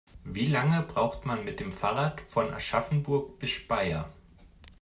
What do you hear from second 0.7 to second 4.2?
braucht man mit dem Fahrrad von Aschaffenburg bis Speyer?